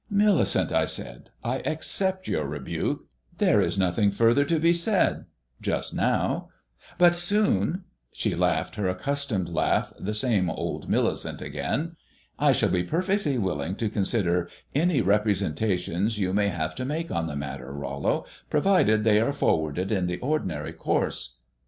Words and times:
"Millicent," 0.09 0.71
I 0.71 0.85
said, 0.85 1.29
"I 1.43 1.57
accept 1.59 2.27
your 2.27 2.47
rebuke. 2.47 3.05
There 3.37 3.61
is 3.61 3.77
nothing 3.77 4.09
further 4.09 4.43
to 4.45 4.57
be 4.57 4.73
said 4.73 5.25
just 5.61 5.93
now; 5.93 6.49
but 6.97 7.15
soon" 7.15 7.83
She 8.11 8.33
laughed 8.33 8.77
her 8.77 8.87
accustomed 8.89 9.47
laugh, 9.49 9.93
the 9.99 10.15
same 10.15 10.49
old 10.49 10.89
Millicent 10.89 11.39
again. 11.43 11.97
"I 12.39 12.51
shall 12.51 12.69
be 12.71 12.81
perfectly 12.81 13.37
willing 13.37 13.75
to 13.75 13.89
consider 13.91 14.49
any 14.73 15.01
representations 15.01 16.17
you 16.17 16.33
may 16.33 16.47
have 16.47 16.73
to 16.77 16.83
make 16.83 17.11
on 17.11 17.27
the 17.27 17.33
subject, 17.39 17.63
Rollo, 17.69 18.25
provided 18.49 19.03
they 19.03 19.21
are 19.21 19.31
forwarded 19.31 19.91
in 19.91 20.07
the 20.07 20.17
ordinary 20.17 20.73
course. 20.73 21.35